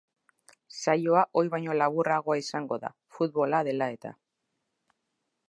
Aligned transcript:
Saioa 0.77 1.25
ohi 1.41 1.51
baino 1.55 1.75
laburragoa 1.81 2.39
izango 2.43 2.81
da, 2.87 2.91
futbola 3.19 3.61
dela 3.69 3.93
eta. 3.99 4.17